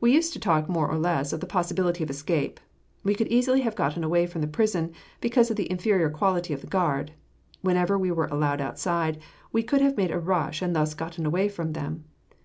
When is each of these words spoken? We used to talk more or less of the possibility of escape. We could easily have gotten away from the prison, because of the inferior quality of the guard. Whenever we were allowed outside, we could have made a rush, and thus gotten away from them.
We 0.00 0.12
used 0.14 0.32
to 0.34 0.38
talk 0.38 0.68
more 0.68 0.88
or 0.88 0.96
less 0.96 1.32
of 1.32 1.40
the 1.40 1.46
possibility 1.48 2.04
of 2.04 2.08
escape. 2.10 2.60
We 3.02 3.16
could 3.16 3.26
easily 3.26 3.62
have 3.62 3.74
gotten 3.74 4.04
away 4.04 4.26
from 4.28 4.42
the 4.42 4.46
prison, 4.46 4.92
because 5.20 5.50
of 5.50 5.56
the 5.56 5.68
inferior 5.68 6.08
quality 6.08 6.54
of 6.54 6.60
the 6.60 6.68
guard. 6.68 7.10
Whenever 7.60 7.98
we 7.98 8.12
were 8.12 8.26
allowed 8.26 8.60
outside, 8.60 9.20
we 9.50 9.64
could 9.64 9.80
have 9.80 9.96
made 9.96 10.12
a 10.12 10.20
rush, 10.20 10.62
and 10.62 10.72
thus 10.76 10.94
gotten 10.94 11.26
away 11.26 11.48
from 11.48 11.72
them. 11.72 12.04